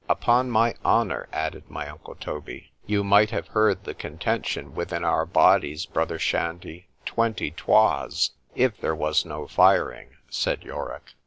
[0.09, 5.27] ——Upon my honour, added my uncle Toby, you might have heard the contention within our
[5.27, 11.13] bodies, brother Shandy, twenty toises.—If there was no firing, said _Yorick.